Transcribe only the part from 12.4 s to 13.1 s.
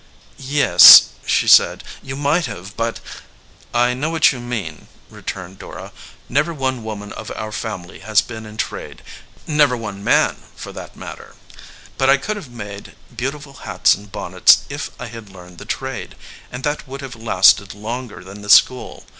made